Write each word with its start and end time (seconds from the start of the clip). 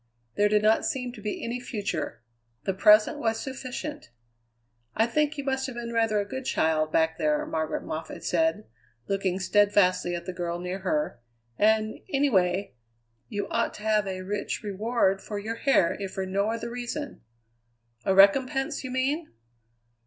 There 0.35 0.49
did 0.49 0.63
not 0.63 0.83
seem 0.83 1.11
to 1.11 1.21
be 1.21 1.43
any 1.43 1.59
future; 1.59 2.23
the 2.63 2.73
present 2.73 3.19
was 3.19 3.39
sufficient. 3.39 4.09
"I 4.95 5.05
think 5.05 5.37
you 5.37 5.43
must 5.43 5.67
have 5.67 5.75
been 5.75 5.93
rather 5.93 6.19
a 6.19 6.25
good 6.27 6.43
child, 6.45 6.91
back 6.91 7.19
there," 7.19 7.45
Margaret 7.45 7.83
Moffatt 7.83 8.23
said, 8.23 8.65
looking 9.07 9.39
steadfastly 9.39 10.15
at 10.15 10.25
the 10.25 10.33
girl 10.33 10.59
near 10.59 10.79
her; 10.79 11.19
"and, 11.55 11.99
anyway, 12.11 12.73
you 13.29 13.47
ought 13.49 13.75
to 13.75 13.83
have 13.83 14.07
a 14.07 14.23
rich 14.23 14.63
reward 14.63 15.21
for 15.21 15.37
your 15.37 15.57
hair 15.57 15.95
if 15.99 16.09
for 16.13 16.25
no 16.25 16.49
other 16.49 16.71
reason." 16.71 17.21
"A 18.03 18.15
recompense, 18.15 18.83
you 18.83 18.89
mean?" 18.89 19.31